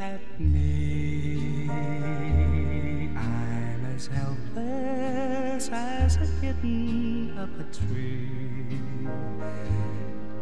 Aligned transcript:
at 0.00 0.40
me. 0.40 1.68
I'm 3.16 3.84
as 3.94 4.06
helpless 4.06 5.68
as 5.70 6.16
a 6.16 6.28
kitten 6.40 7.36
up 7.38 7.50
a 7.58 7.64
tree. 7.72 8.78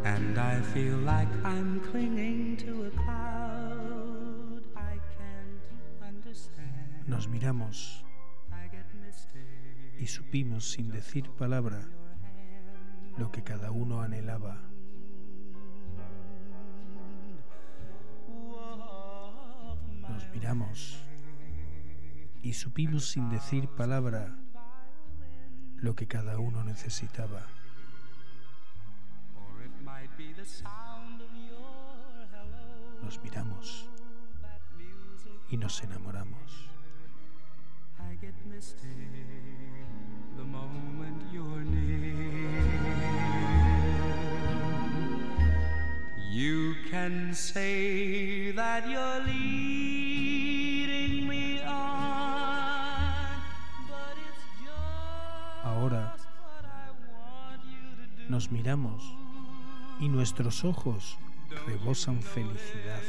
And 0.03 0.37
I 0.37 0.61
feel 0.73 0.97
like 0.97 1.29
I'm 1.43 1.79
clinging 1.91 2.57
to 2.57 2.85
a 2.85 2.91
cloud 2.91 4.63
I 4.75 4.99
can't 5.17 5.61
understand. 6.01 7.07
Nos 7.07 7.27
miramos 7.27 8.03
y 9.99 10.07
supimos 10.07 10.71
sin 10.71 10.91
decir 10.91 11.29
palabra 11.31 11.79
lo 13.17 13.31
que 13.31 13.43
cada 13.43 13.71
uno 13.71 14.01
anhelaba. 14.01 14.72
Nos 20.53 20.59
miramos 20.59 21.03
y 22.43 22.53
supimos 22.53 23.09
sin 23.09 23.27
decir 23.31 23.67
palabra 23.69 24.35
lo 25.77 25.95
que 25.95 26.05
cada 26.05 26.37
uno 26.37 26.63
necesitaba. 26.63 27.47
Nos 33.01 33.23
miramos 33.23 33.89
y 35.49 35.57
nos 35.57 35.81
enamoramos. 35.81 36.69
You 46.31 46.75
can 46.89 47.33
say 47.33 48.51
that 48.53 48.89
you're 48.89 49.19
leading 49.23 49.92
nos 58.29 58.51
miramos 58.51 59.15
y 59.99 60.09
nuestros 60.09 60.63
ojos 60.63 61.17
rebosan 61.67 62.21
felicidad. 62.21 63.01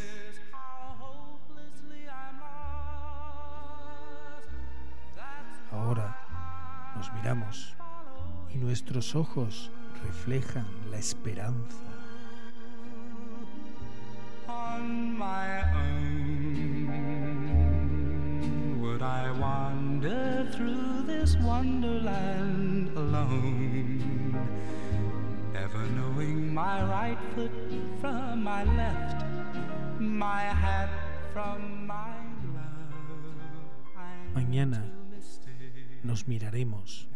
Ahora 5.70 6.16
nos 6.96 7.12
miramos 7.14 7.74
y 8.52 8.58
nuestros 8.58 9.14
ojos 9.14 9.70
reflejan 10.04 10.66
la 10.90 10.98
esperanza. 10.98 11.78
Knowing 25.72 26.52
my 26.52 26.84
right 26.84 27.18
foot 27.34 27.50
from 27.98 28.44
my 28.44 28.64
left, 28.64 29.24
my 29.98 30.52
from 31.32 31.86
my 31.86 32.14
Mañana 34.34 34.84
nos 36.02 36.28
miraremos 36.28 37.08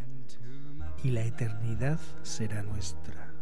y 1.04 1.10
la 1.10 1.24
eternidad 1.24 2.00
será 2.22 2.62
nuestra. 2.62 3.34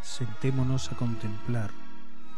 Sentémonos 0.00 0.90
a 0.92 0.96
contemplar 0.96 1.83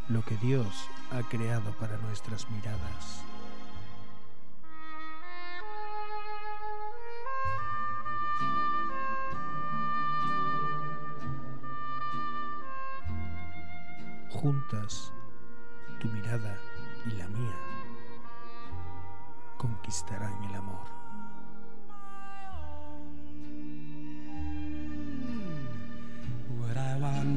lo 0.08 0.22
que 0.24 0.36
Dios 0.36 0.88
ha 1.10 1.22
creado 1.28 1.70
para 1.72 1.96
nuestras 1.98 2.48
miradas. 2.50 3.22
Juntas, 14.30 15.12
tu 15.98 16.08
mirada 16.08 16.56
y 17.06 17.10
la 17.12 17.26
mía 17.28 17.56
conquistarán 19.56 20.44
el 20.44 20.54
amor. 20.54 21.05